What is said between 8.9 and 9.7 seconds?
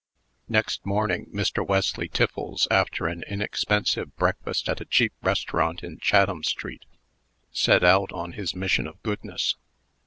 goodness.